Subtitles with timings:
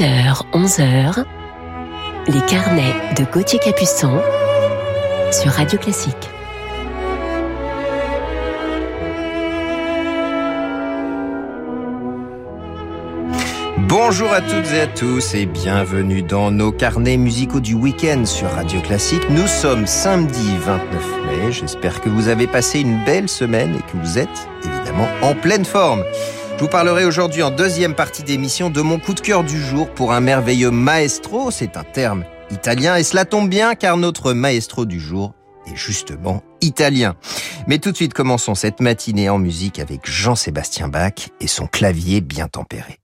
[0.00, 1.24] 10h, 11h,
[2.28, 4.18] les carnets de Gauthier Capuçon
[5.30, 6.30] sur Radio Classique.
[13.76, 18.48] Bonjour à toutes et à tous et bienvenue dans nos carnets musicaux du week-end sur
[18.48, 19.28] Radio Classique.
[19.28, 20.80] Nous sommes samedi 29
[21.26, 21.52] mai.
[21.52, 25.66] J'espère que vous avez passé une belle semaine et que vous êtes évidemment en pleine
[25.66, 26.02] forme.
[26.60, 29.88] Je vous parlerai aujourd'hui en deuxième partie d'émission de mon coup de cœur du jour
[29.88, 31.50] pour un merveilleux maestro.
[31.50, 35.32] C'est un terme italien et cela tombe bien car notre maestro du jour
[35.66, 37.16] est justement italien.
[37.66, 42.20] Mais tout de suite commençons cette matinée en musique avec Jean-Sébastien Bach et son clavier
[42.20, 42.99] bien tempéré.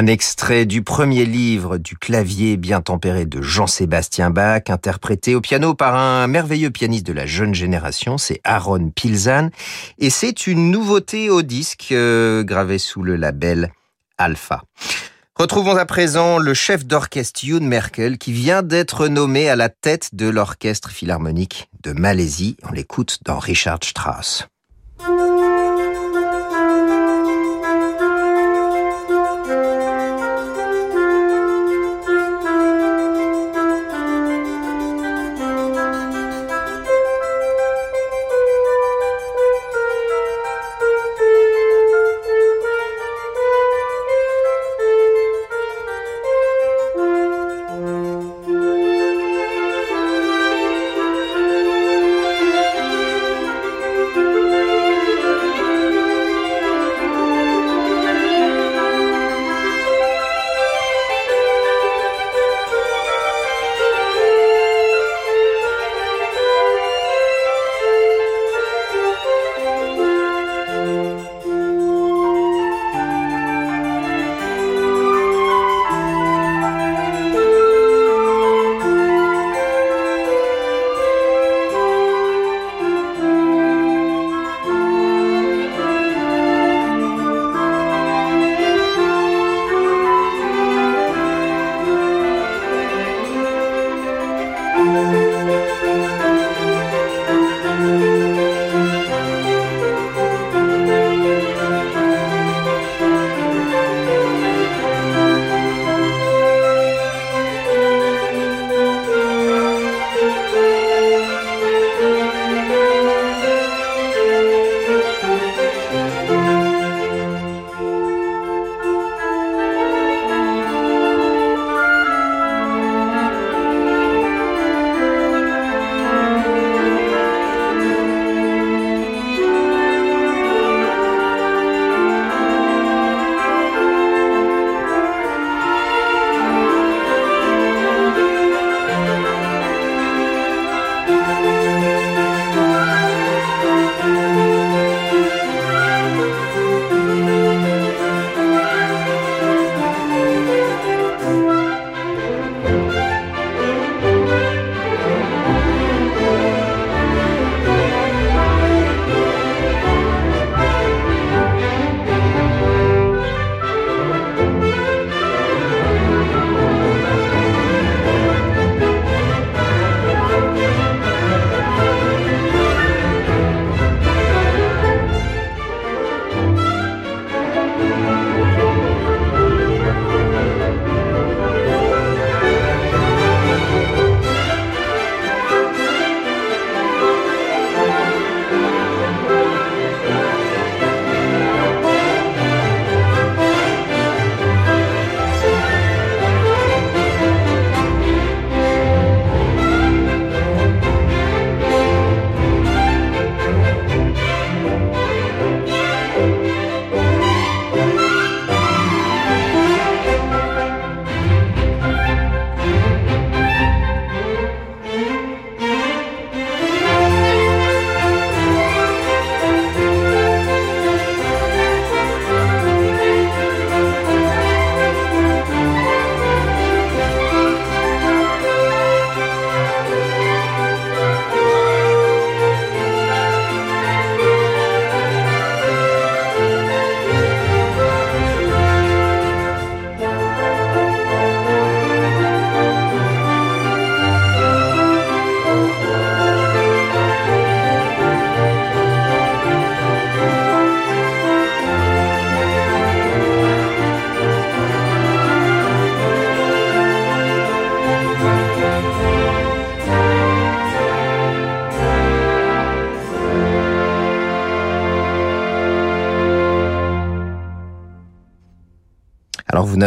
[0.00, 5.74] Un extrait du premier livre du clavier bien tempéré de Jean-Sébastien Bach, interprété au piano
[5.74, 9.50] par un merveilleux pianiste de la jeune génération, c'est Aaron Pilzan,
[9.98, 13.72] et c'est une nouveauté au disque euh, gravé sous le label
[14.16, 14.62] Alpha.
[15.34, 20.14] Retrouvons à présent le chef d'orchestre Youn Merkel qui vient d'être nommé à la tête
[20.14, 22.56] de l'orchestre philharmonique de Malaisie.
[22.62, 24.48] On l'écoute dans Richard Strauss.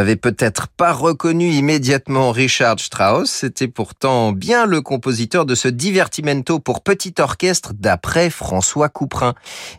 [0.03, 6.59] N'avez peut-être pas reconnu immédiatement Richard Strauss, c'était pourtant bien le compositeur de ce divertimento
[6.59, 9.33] pour petit orchestre d'après François Couperin.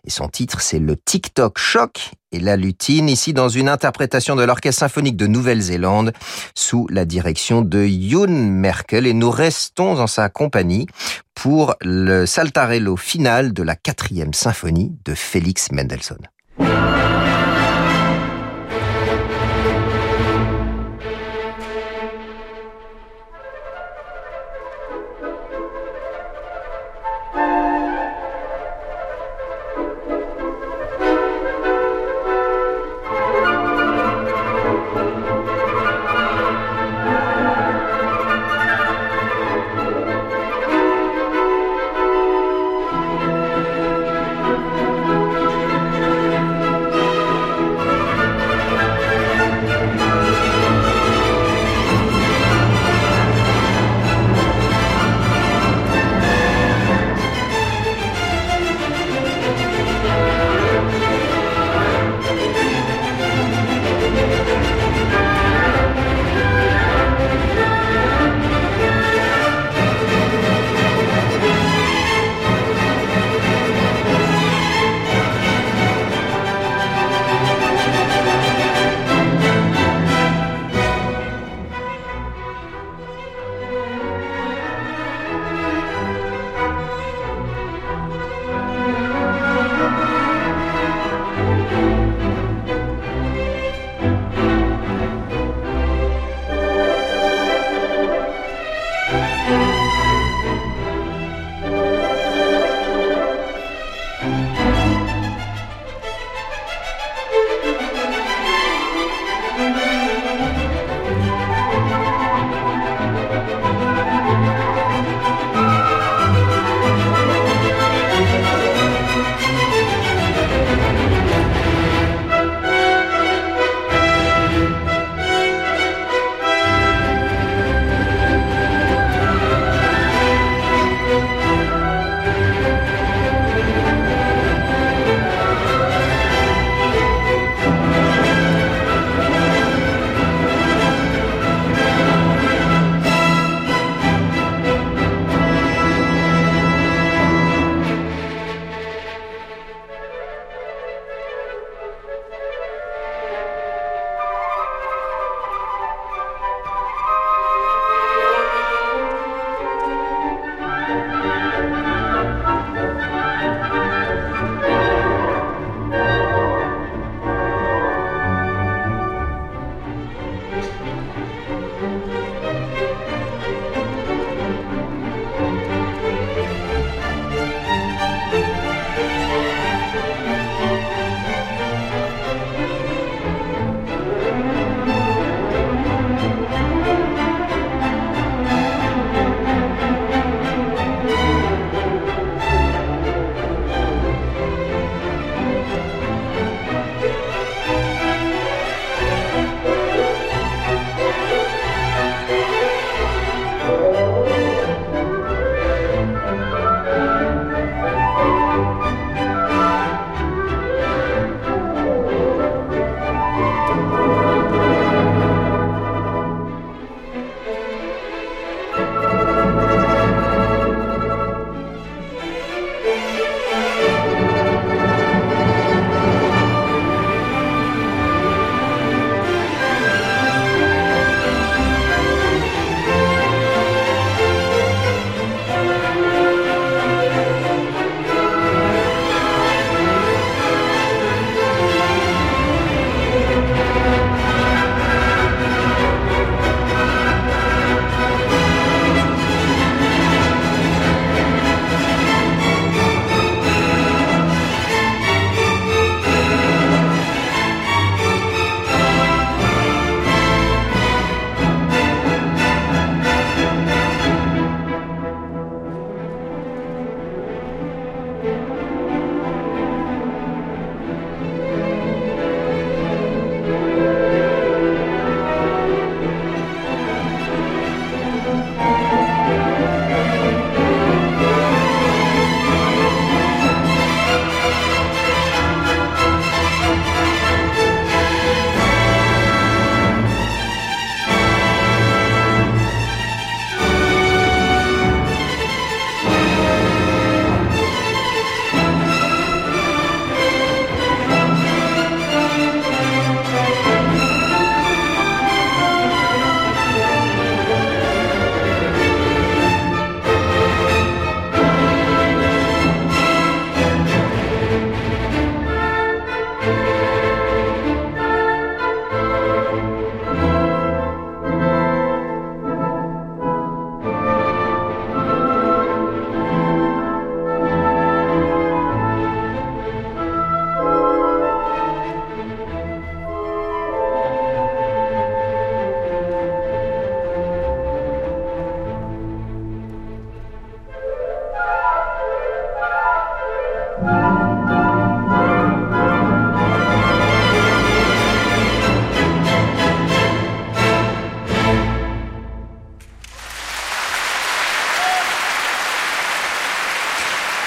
[0.07, 4.43] Et son titre, c'est le TikTok Choc et la lutine, ici dans une interprétation de
[4.43, 6.15] l'Orchestre symphonique de Nouvelle-Zélande
[6.55, 9.07] sous la direction de Youn Merkel.
[9.07, 10.87] Et nous restons en sa compagnie
[11.35, 16.27] pour le saltarello final de la quatrième symphonie de Félix Mendelssohn.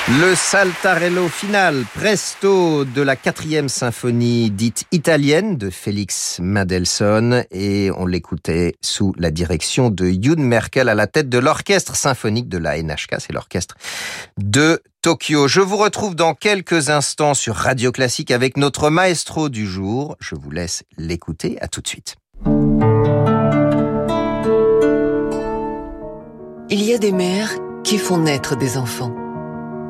[0.09, 8.05] Le Saltarello final, presto de la quatrième symphonie dite italienne de Félix Mendelssohn et on
[8.05, 12.81] l'écoutait sous la direction de Youn Merkel à la tête de l'orchestre symphonique de la
[12.81, 13.75] NHK, c'est l'orchestre
[14.37, 15.49] de Tokyo.
[15.49, 20.15] Je vous retrouve dans quelques instants sur Radio Classique avec notre maestro du jour.
[20.21, 21.57] Je vous laisse l'écouter.
[21.59, 22.15] À tout de suite.
[26.69, 27.51] Il y a des mères
[27.83, 29.26] qui font naître des enfants.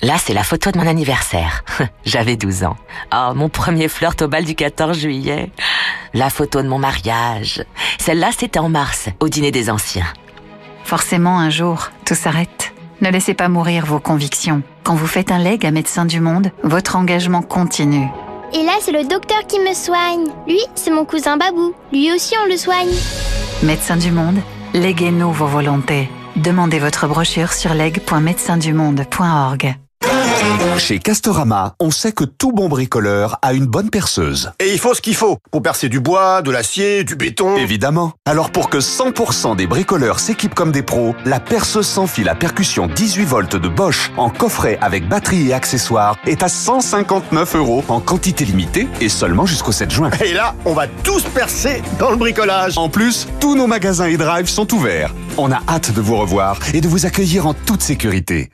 [0.00, 1.64] Là, c'est la photo de mon anniversaire.
[2.04, 2.76] J'avais 12 ans.
[3.12, 5.50] Oh, mon premier flirt au bal du 14 juillet.
[6.14, 7.64] La photo de mon mariage.
[7.98, 10.06] Celle-là, c'était en mars, au dîner des anciens.
[10.84, 12.72] Forcément, un jour, tout s'arrête.
[13.00, 14.62] Ne laissez pas mourir vos convictions.
[14.84, 18.06] Quand vous faites un leg à Médecins du Monde, votre engagement continue.
[18.54, 20.28] Et là, c'est le docteur qui me soigne.
[20.46, 21.74] Lui, c'est mon cousin Babou.
[21.92, 22.94] Lui aussi, on le soigne.
[23.64, 24.38] Médecins du Monde,
[24.74, 26.08] léguez-nous vos volontés.
[26.36, 29.74] Demandez votre brochure sur leg.médecindumonde.org.
[30.78, 34.52] Chez Castorama, on sait que tout bon bricoleur a une bonne perceuse.
[34.60, 37.56] Et il faut ce qu'il faut pour percer du bois, de l'acier, du béton.
[37.56, 38.12] Évidemment.
[38.24, 42.34] Alors pour que 100% des bricoleurs s'équipent comme des pros, la perceuse sans fil à
[42.34, 47.84] percussion 18 volts de Bosch en coffret avec batterie et accessoires est à 159 euros
[47.88, 50.10] en quantité limitée et seulement jusqu'au 7 juin.
[50.24, 52.78] Et là, on va tous percer dans le bricolage.
[52.78, 55.12] En plus, tous nos magasins et drive sont ouverts.
[55.36, 58.50] On a hâte de vous revoir et de vous accueillir en toute sécurité.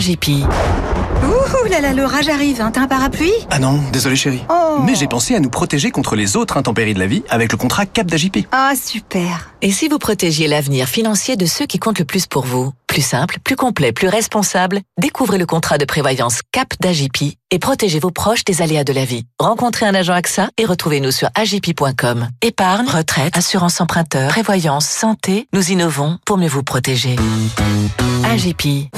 [0.00, 0.28] AGP.
[1.22, 2.70] Ouh là là, l'orage arrive, hein.
[2.72, 3.34] t'as un parapluie?
[3.50, 4.42] Ah non, désolé chérie.
[4.48, 4.78] Oh.
[4.82, 7.58] Mais j'ai pensé à nous protéger contre les autres intempéries de la vie avec le
[7.58, 8.46] contrat Cap d'AJP.
[8.50, 9.50] Ah super.
[9.60, 12.72] Et si vous protégiez l'avenir financier de ceux qui comptent le plus pour vous?
[12.86, 17.98] Plus simple, plus complet, plus responsable, découvrez le contrat de prévoyance CAP d'AGP et protégez
[17.98, 19.26] vos proches des aléas de la vie.
[19.38, 22.28] Rencontrez un agent AXA et retrouvez-nous sur agip.com.
[22.40, 27.16] Épargne, retraite, assurance emprunteur, prévoyance, santé, nous innovons pour mieux vous protéger.
[28.24, 28.88] AGP.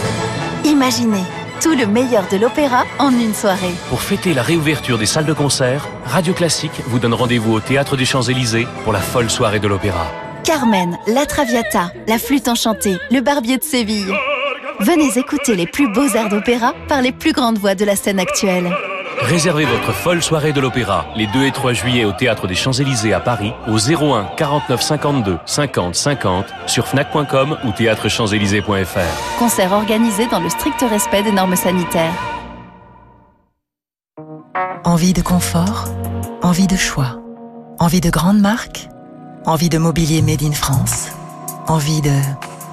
[0.64, 1.25] Imaginez
[1.61, 3.75] tout le meilleur de l'opéra en une soirée.
[3.88, 7.96] Pour fêter la réouverture des salles de concert, Radio Classique vous donne rendez-vous au Théâtre
[7.96, 10.07] des Champs-Élysées pour la folle soirée de l'opéra.
[10.44, 14.14] Carmen, La Traviata, La Flûte Enchantée, Le Barbier de Séville.
[14.81, 18.18] Venez écouter les plus beaux airs d'opéra par les plus grandes voix de la scène
[18.20, 18.72] actuelle.
[19.22, 23.14] Réservez votre folle soirée de l'opéra les 2 et 3 juillet au Théâtre des Champs-Élysées
[23.14, 29.38] à Paris au 01 49 52 50 50 sur fnac.com ou théâtrechamps-élysées.fr.
[29.38, 32.12] Concert organisé dans le strict respect des normes sanitaires.
[34.85, 35.85] Envie de confort
[36.42, 37.20] Envie de choix
[37.78, 38.88] Envie de grandes marques
[39.46, 41.12] Envie de mobilier made in France
[41.68, 42.11] Envie de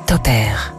[0.07, 0.73] Top Air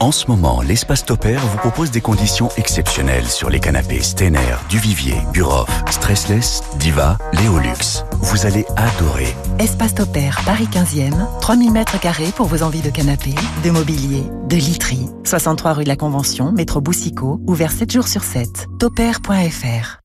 [0.00, 5.16] En ce moment, l'espace Topair vous propose des conditions exceptionnelles sur les canapés Stener, Duvivier,
[5.32, 8.04] Buroff, Stressless, Diva, Léolux.
[8.20, 9.34] Vous allez adorer.
[9.58, 13.34] Espace Topair, Paris 15e, 3000 mètres carrés pour vos envies de canapé,
[13.64, 15.08] de mobilier, de literie.
[15.24, 18.68] 63 rue de la Convention, métro Boussicot, ouvert 7 jours sur 7.
[18.78, 19.98] Topair.fr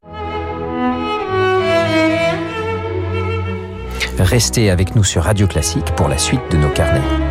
[4.17, 7.22] Restez avec nous sur Radio Classique pour la suite de nos carnets.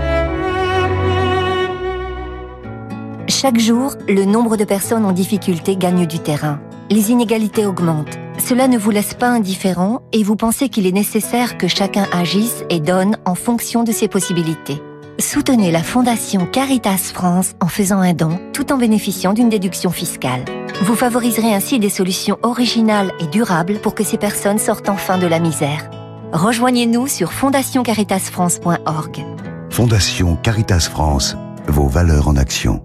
[3.42, 6.60] Chaque jour, le nombre de personnes en difficulté gagne du terrain.
[6.90, 8.16] Les inégalités augmentent.
[8.38, 12.62] Cela ne vous laisse pas indifférent et vous pensez qu'il est nécessaire que chacun agisse
[12.70, 14.80] et donne en fonction de ses possibilités.
[15.18, 20.44] Soutenez la Fondation Caritas France en faisant un don tout en bénéficiant d'une déduction fiscale.
[20.82, 25.26] Vous favoriserez ainsi des solutions originales et durables pour que ces personnes sortent enfin de
[25.26, 25.90] la misère.
[26.32, 29.24] Rejoignez-nous sur fondationcaritasfrance.org.
[29.68, 32.84] Fondation Caritas France, vos valeurs en action.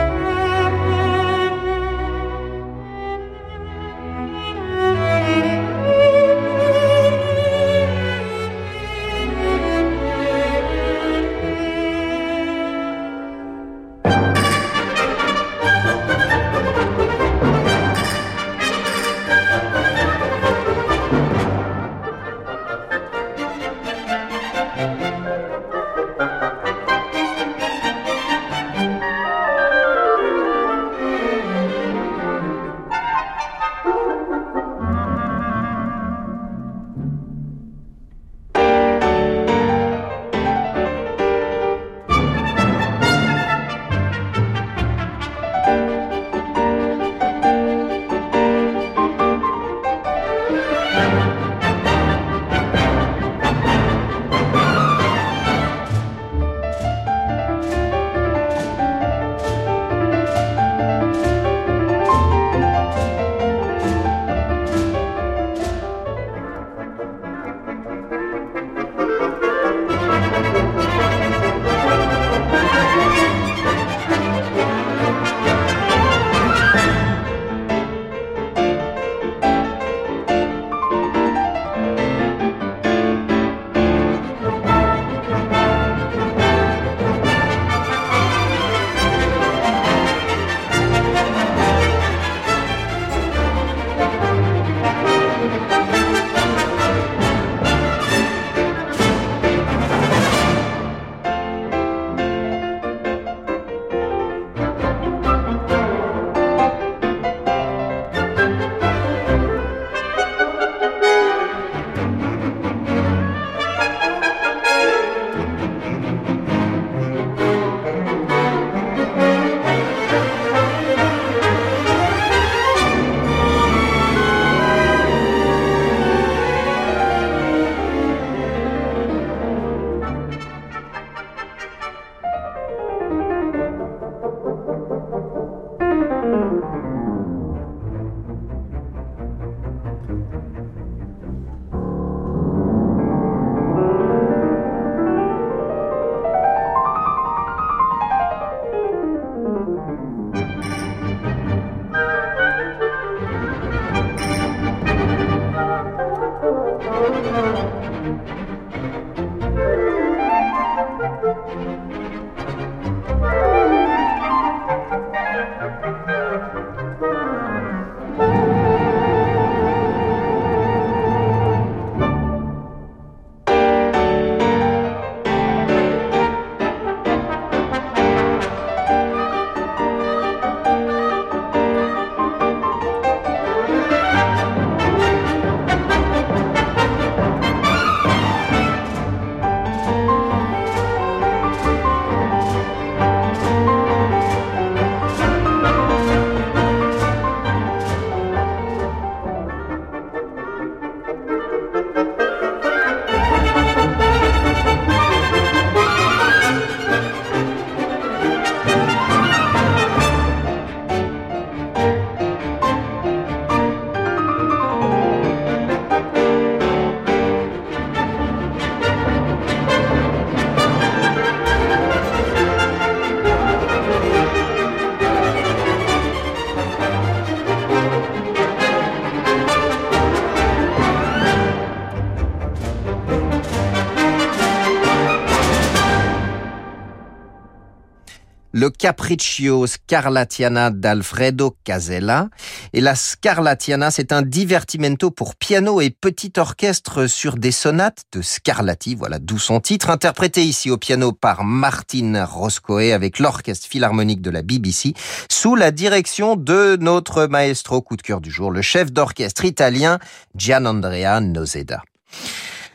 [238.61, 242.29] le Capriccio Scarlatiana d'Alfredo Casella.
[242.73, 248.21] Et la Scarlatiana, c'est un divertimento pour piano et petit orchestre sur des sonates de
[248.21, 254.21] Scarlatti, voilà d'où son titre, interprété ici au piano par Martin Roscoe avec l'orchestre philharmonique
[254.21, 254.93] de la BBC,
[255.27, 259.97] sous la direction de notre maestro coup de cœur du jour, le chef d'orchestre italien
[260.35, 261.81] Gianandrea Noseda.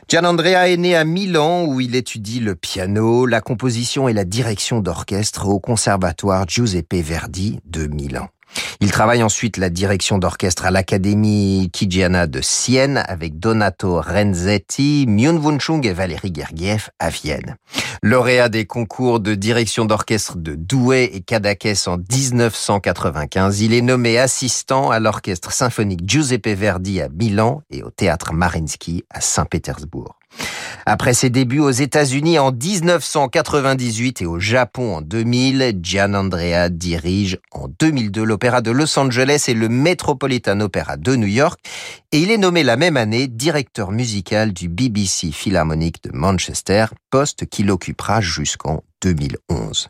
[0.08, 4.78] Gianandrea est né à Milan où il étudie le piano, la composition et la direction
[4.78, 8.28] d'orchestre au conservatoire Giuseppe Verdi de Milan.
[8.80, 15.36] Il travaille ensuite la direction d'orchestre à l'Académie Kigiana de Sienne avec Donato Renzetti, Myun
[15.36, 17.56] Wunchung et Valérie Gergiev à Vienne.
[18.02, 24.18] Lauréat des concours de direction d'orchestre de Douai et Cadaqués en 1995, il est nommé
[24.18, 30.16] assistant à l'orchestre symphonique Giuseppe Verdi à Milan et au théâtre Marinsky à Saint-Pétersbourg.
[30.88, 37.38] Après ses débuts aux États-Unis en 1998 et au Japon en 2000, Gian Andrea dirige
[37.50, 41.58] en 2002 l'Opéra de Los Angeles et le Metropolitan Opera de New York
[42.12, 47.46] et il est nommé la même année directeur musical du BBC Philharmonic de Manchester, poste
[47.46, 49.88] qu'il occupera jusqu'en 2011.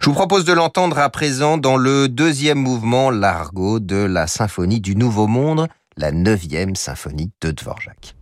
[0.00, 4.80] Je vous propose de l'entendre à présent dans le deuxième mouvement Largo de la symphonie
[4.80, 8.14] du Nouveau Monde, la neuvième symphonie de Dvorak.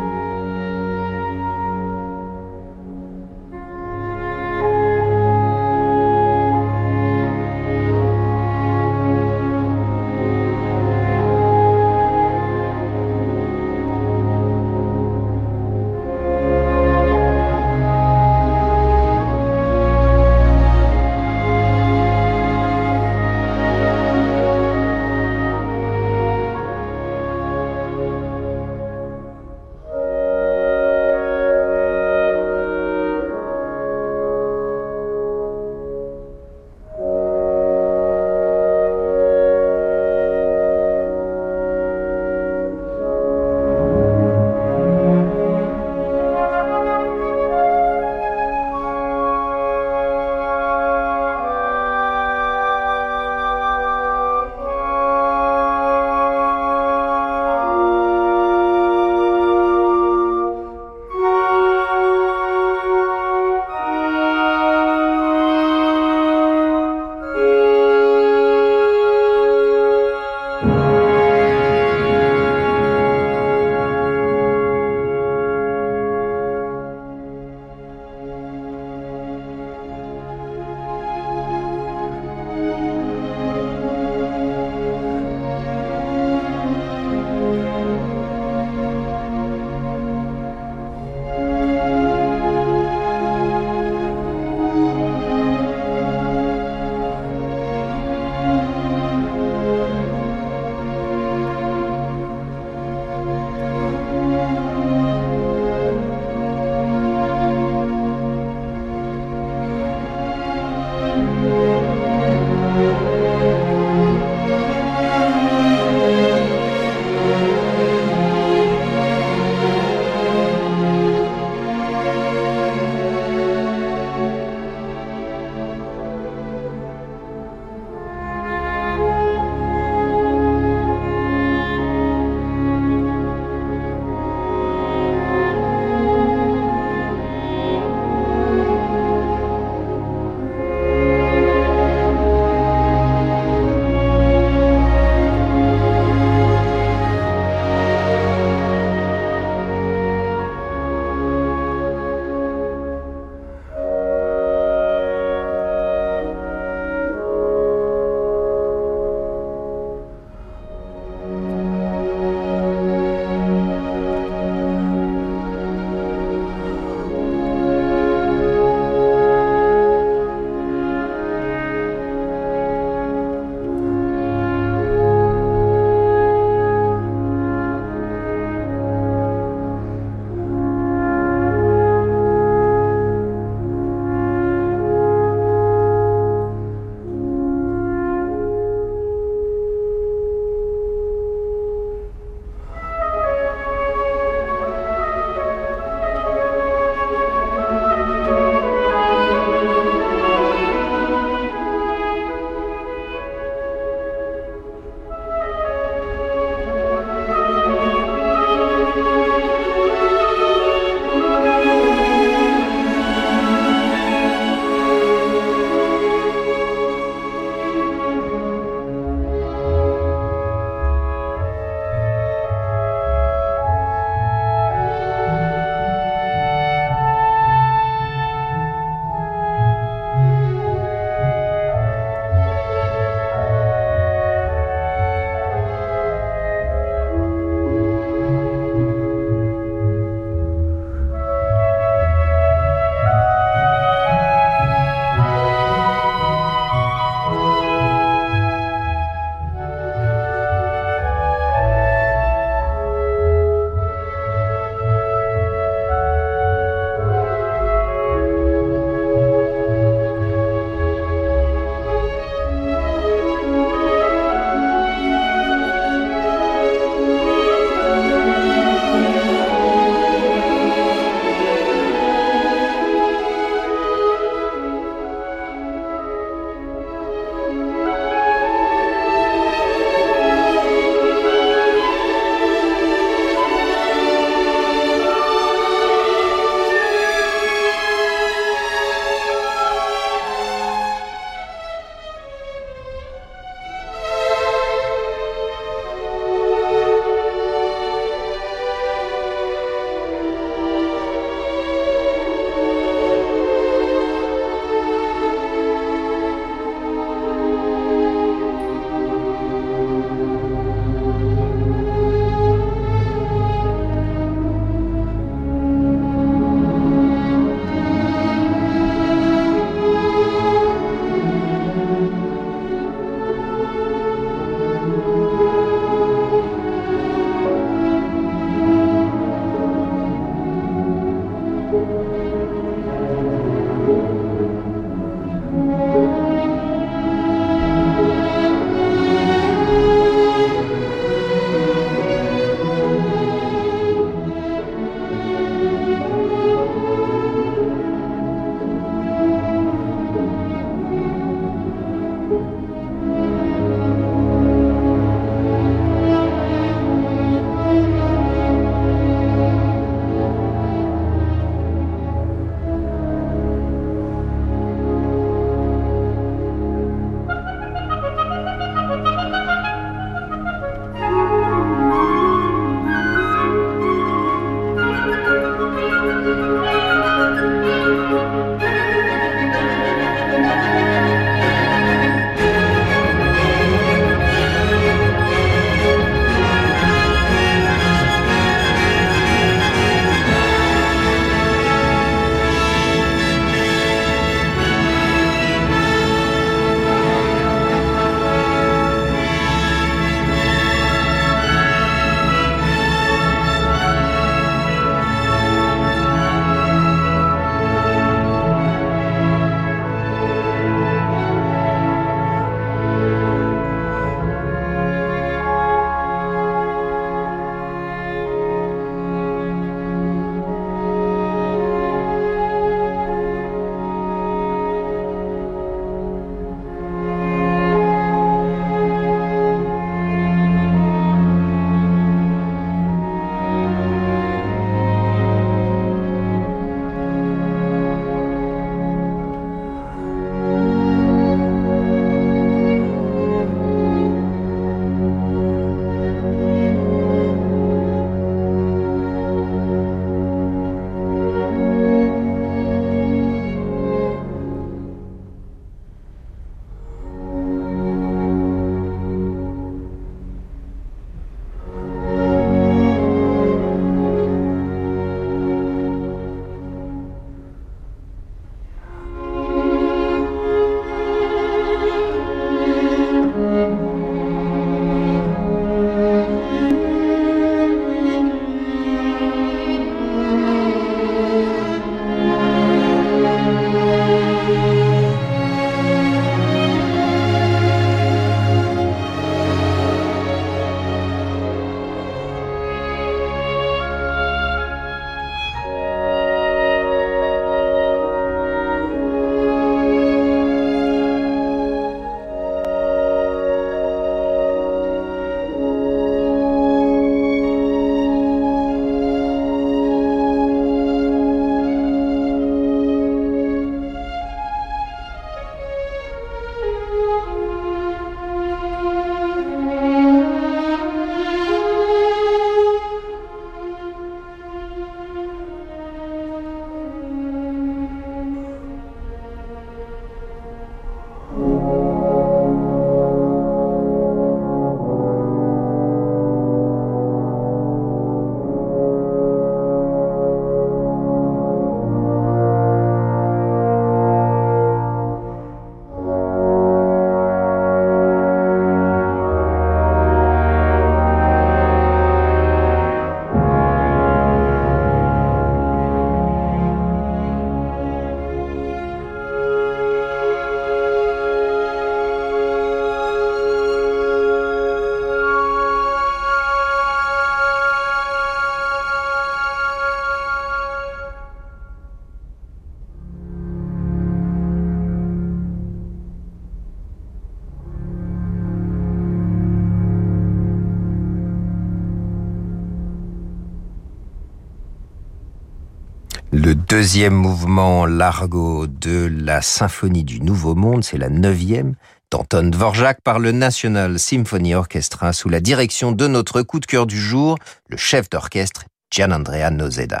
[586.48, 591.74] Le deuxième mouvement largo de la symphonie du Nouveau Monde, c'est la neuvième,
[592.10, 596.86] d'Anton Dvorak par le National Symphony Orchestra sous la direction de notre coup de cœur
[596.86, 597.36] du jour,
[597.68, 600.00] le chef d'orchestre Gianandrea Nozeda.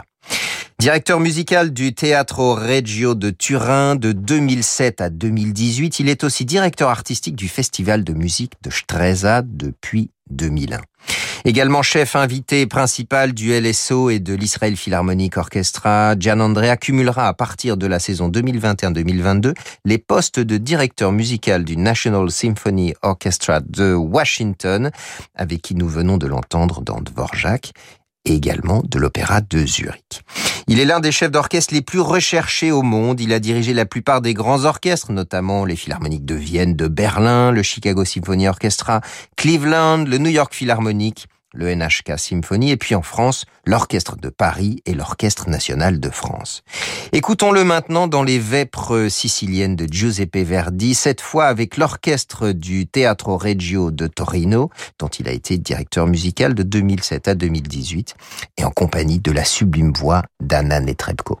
[0.78, 6.88] Directeur musical du Teatro Reggio de Turin de 2007 à 2018, il est aussi directeur
[6.88, 10.78] artistique du Festival de musique de Stresa depuis 2001.
[11.44, 17.34] Également chef invité principal du LSO et de l'Israel Philharmonic Orchestra, Gian Andrea cumulera à
[17.34, 23.94] partir de la saison 2021-2022 les postes de directeur musical du National Symphony Orchestra de
[23.94, 24.90] Washington,
[25.34, 27.72] avec qui nous venons de l'entendre dans Dvorak
[28.28, 30.22] et également de l'Opéra de Zurich.
[30.66, 33.20] Il est l'un des chefs d'orchestre les plus recherchés au monde.
[33.20, 37.50] Il a dirigé la plupart des grands orchestres, notamment les Philharmoniques de Vienne, de Berlin,
[37.52, 39.00] le Chicago Symphony Orchestra,
[39.36, 44.82] Cleveland, le New York Philharmonic, le NHK Symphony, et puis en France, l'Orchestre de Paris
[44.86, 46.62] et l'Orchestre National de France.
[47.12, 53.36] Écoutons-le maintenant dans les vêpres siciliennes de Giuseppe Verdi, cette fois avec l'orchestre du Teatro
[53.38, 58.14] Reggio de Torino, dont il a été directeur musical de 2007 à 2018,
[58.58, 61.40] et en compagnie de la sublime voix d'Anna Netrebko.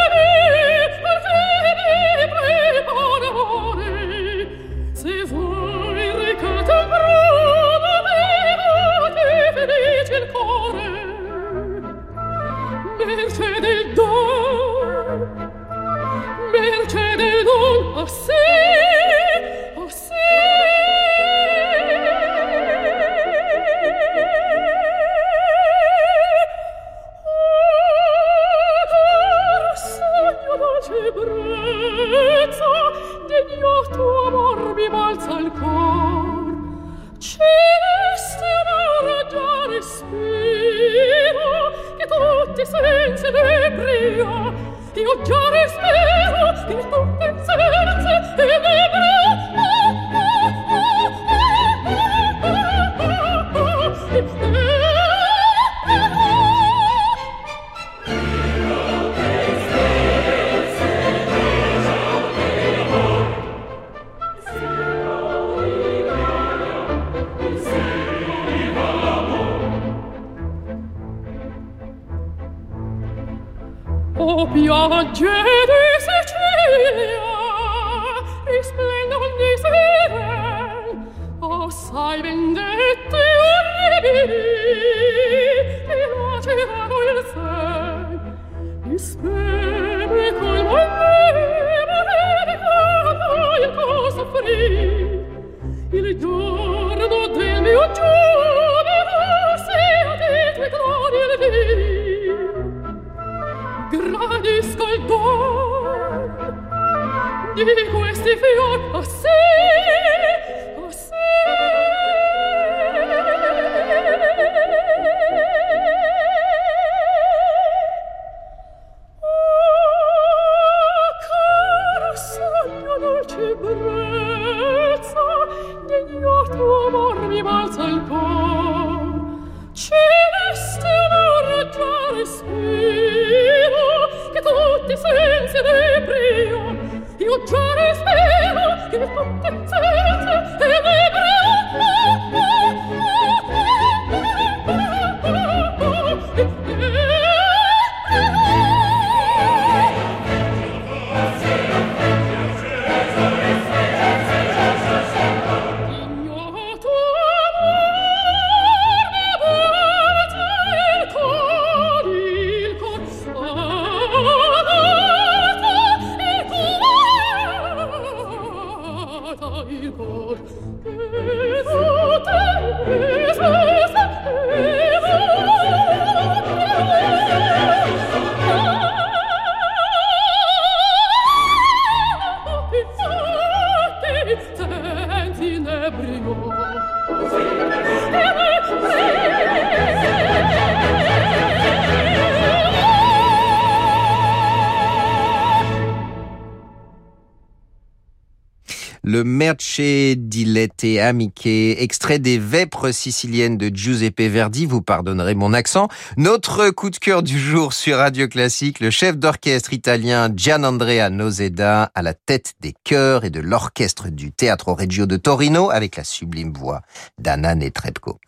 [199.61, 205.53] Le Merce di Lette Amiche, extrait des Vêpres siciliennes de Giuseppe Verdi, vous pardonnerez mon
[205.53, 205.87] accent.
[206.17, 211.91] Notre coup de cœur du jour sur Radio Classique, le chef d'orchestre italien Gianandrea Noseda
[211.93, 216.03] à la tête des chœurs et de l'orchestre du Teatro Reggio de Torino avec la
[216.03, 216.81] sublime voix
[217.19, 218.19] d'Anna Netrebko.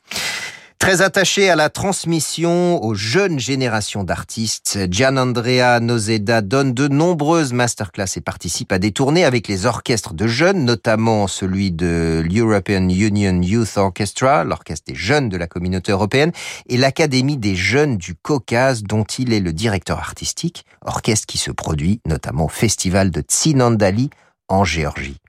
[0.84, 8.18] Très attaché à la transmission aux jeunes générations d'artistes, Gianandrea Noseda donne de nombreuses masterclass
[8.18, 13.42] et participe à des tournées avec les orchestres de jeunes, notamment celui de l'European Union
[13.42, 16.34] Youth Orchestra, l'orchestre des jeunes de la communauté européenne,
[16.68, 21.52] et l'Académie des jeunes du Caucase, dont il est le directeur artistique, orchestre qui se
[21.52, 24.10] produit notamment au festival de Tsinandali
[24.50, 25.23] en Géorgie.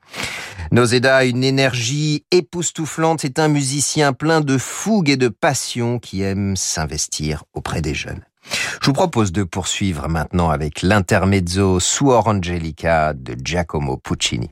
[0.70, 6.22] Noseda a une énergie époustouflante, c'est un musicien plein de fougue et de passion qui
[6.22, 8.22] aime s'investir auprès des jeunes.
[8.80, 14.50] Je vous propose de poursuivre maintenant avec l'intermezzo Suor Angelica de Giacomo Puccini.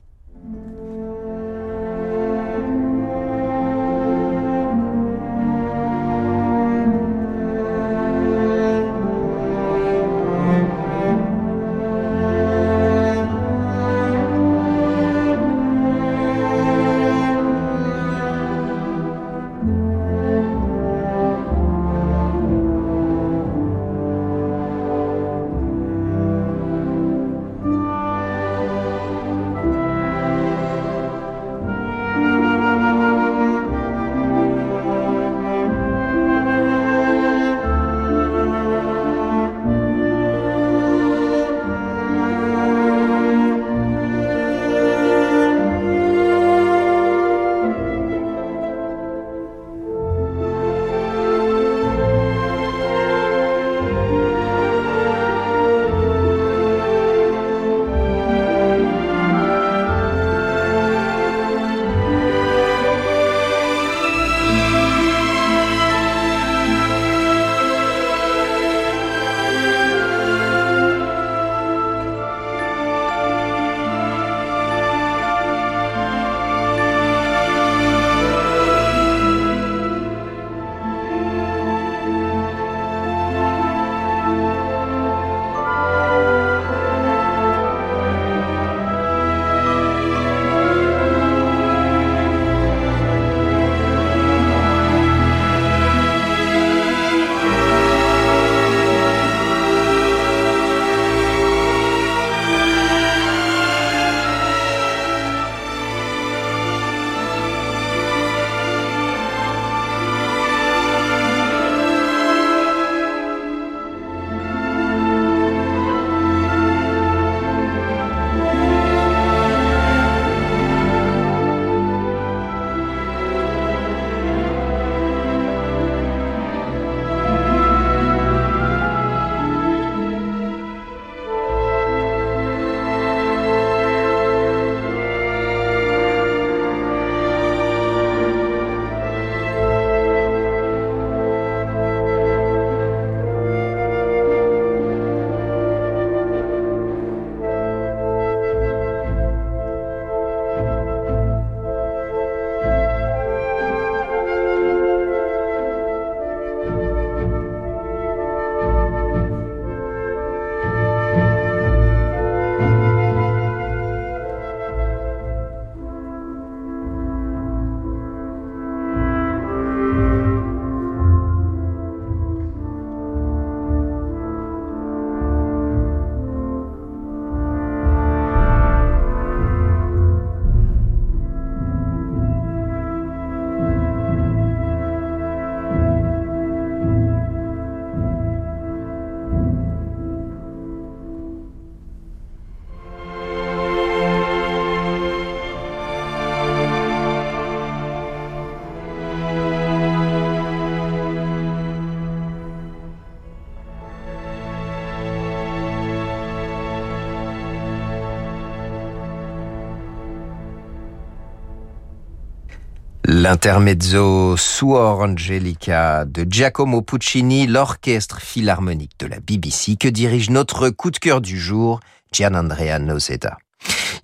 [213.23, 220.91] L'intermezzo Suor Angelica de Giacomo Puccini, l'orchestre philharmonique de la BBC que dirige notre coup
[220.91, 221.79] de cœur du jour,
[222.11, 223.37] Gianandrea Noseda.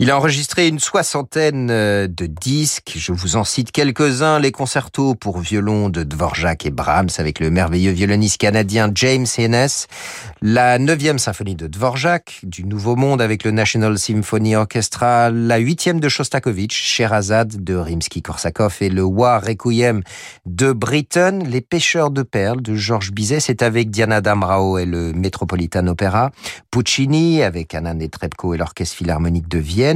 [0.01, 2.93] Il a enregistré une soixantaine euh, de disques.
[2.95, 4.39] Je vous en cite quelques-uns.
[4.39, 9.67] Les concertos pour violon de Dvorak et Brahms avec le merveilleux violoniste canadien James Haynes.
[10.41, 15.31] La neuvième symphonie de Dvorak du Nouveau Monde avec le National Symphony Orchestra.
[15.31, 20.01] La huitième de Shostakovich, Sherazade de Rimsky-Korsakov et le War Requiem
[20.45, 21.43] de Britten.
[21.43, 23.41] Les pêcheurs de perles de Georges Bizet.
[23.41, 26.31] C'est avec Diana Damrao et le Metropolitan Opera.
[26.71, 29.88] Puccini avec Anna Netrebko et l'Orchestre Philharmonique de Vienne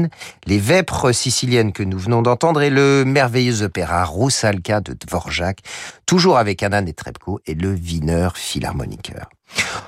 [0.46, 5.60] les Vêpres siciliennes que nous venons d'entendre et le merveilleux opéra Roussalka de Dvorak,
[6.06, 9.30] toujours avec Anna Netrebko et le Wiener Philharmoniker.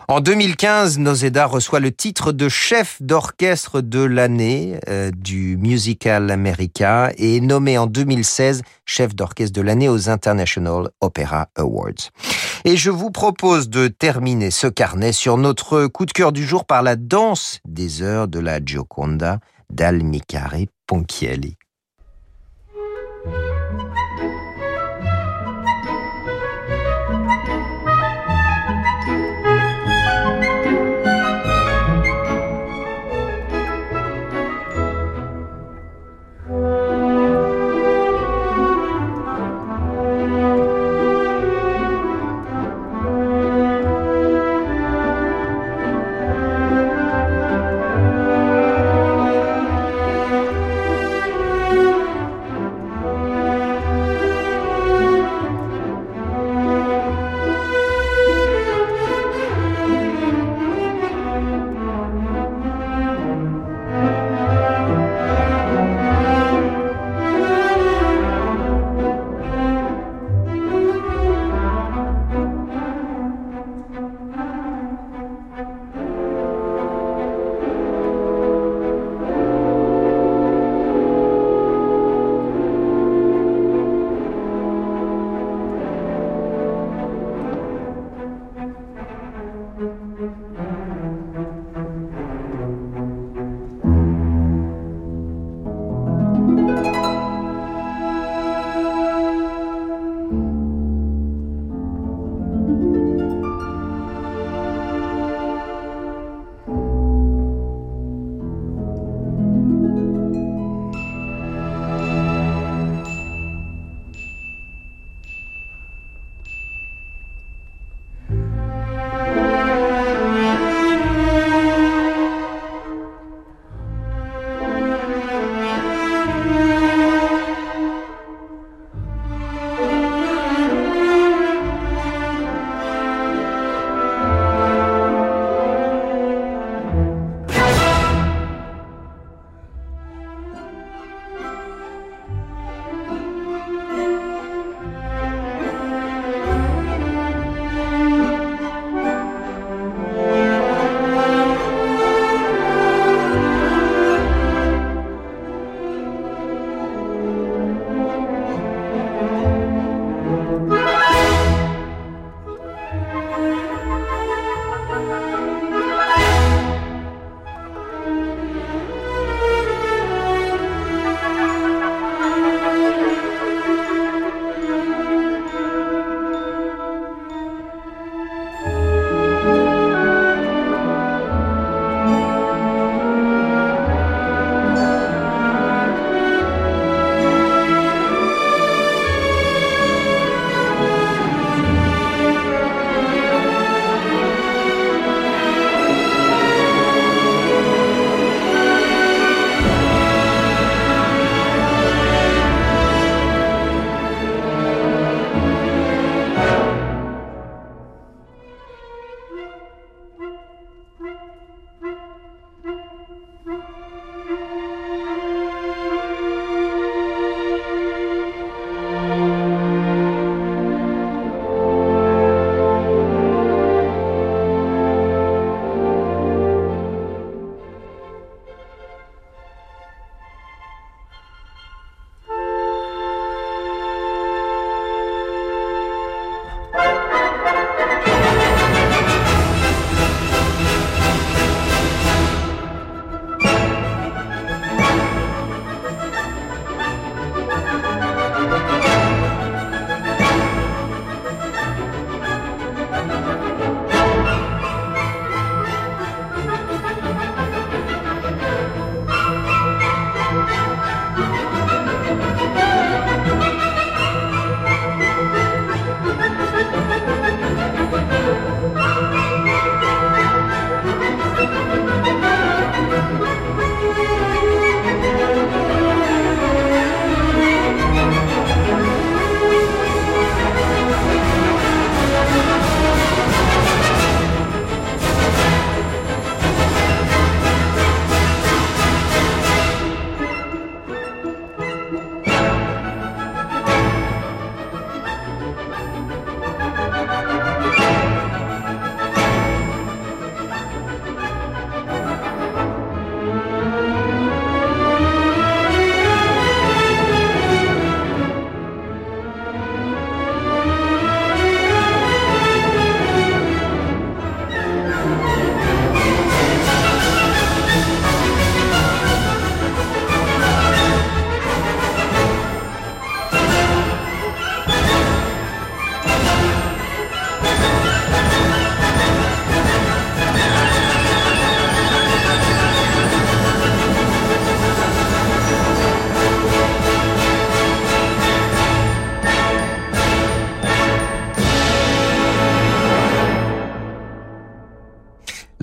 [0.07, 7.11] En 2015, Nozeda reçoit le titre de chef d'orchestre de l'année euh, du Musical America
[7.17, 12.11] et est nommé en 2016 chef d'orchestre de l'année aux International Opera Awards.
[12.65, 16.65] Et je vous propose de terminer ce carnet sur notre coup de cœur du jour
[16.65, 21.55] par la danse des heures de la Gioconda d'Almicare Ponchielli.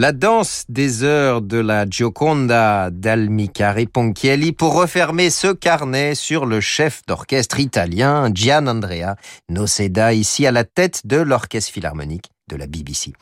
[0.02, 6.60] La danse des heures de la Gioconda d'Almicare Ponchielli pour refermer ce carnet sur le
[6.60, 9.14] chef d'orchestre italien Gian Andrea
[9.48, 13.12] Noceda, ici à la tête de l'orchestre philharmonique de la BBC.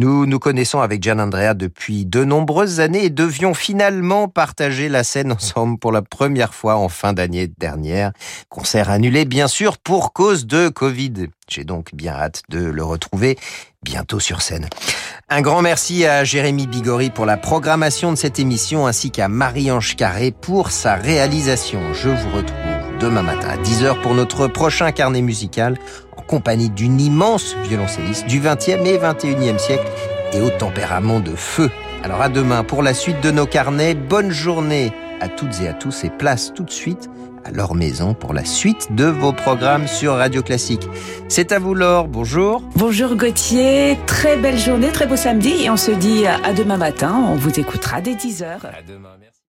[0.00, 5.04] Nous nous connaissons avec Gian Andrea depuis de nombreuses années et devions finalement partager la
[5.04, 8.12] scène ensemble pour la première fois en fin d'année dernière.
[8.48, 11.28] Concert annulé bien sûr pour cause de Covid.
[11.48, 13.38] J'ai donc bien hâte de le retrouver
[13.84, 14.68] bientôt sur scène.
[15.28, 19.96] Un grand merci à Jérémy Bigori pour la programmation de cette émission ainsi qu'à Marie-Ange
[19.96, 21.80] Carré pour sa réalisation.
[21.92, 25.76] Je vous retrouve demain matin à 10h pour notre prochain carnet musical
[26.16, 29.86] en compagnie d'une immense violoncelliste du 20e et 21e siècle
[30.32, 31.70] et au tempérament de feu.
[32.02, 33.94] Alors à demain pour la suite de nos carnets.
[33.94, 37.08] Bonne journée à toutes et à tous et place tout de suite
[37.44, 40.88] à leur maison pour la suite de vos programmes sur Radio Classique.
[41.28, 42.62] C'est à vous Laure, bonjour.
[42.76, 47.14] Bonjour Gauthier, très belle journée, très beau samedi et on se dit à demain matin,
[47.28, 48.44] on vous écoutera dès 10h.
[48.44, 49.23] À demain, merci.